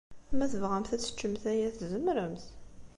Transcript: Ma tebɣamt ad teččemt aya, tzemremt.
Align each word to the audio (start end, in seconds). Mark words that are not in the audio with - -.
Ma 0.37 0.45
tebɣamt 0.51 0.93
ad 0.95 0.99
teččemt 1.01 1.43
aya, 1.51 1.67
tzemremt. 1.71 2.43